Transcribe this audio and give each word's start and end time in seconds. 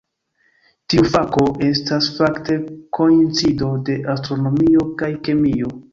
Tiu 0.93 1.03
fako 1.15 1.43
estas 1.67 2.09
fakte 2.17 2.57
koincido 2.99 3.69
de 3.91 3.99
astronomio 4.15 4.87
kaj 5.03 5.13
kemio. 5.29 5.71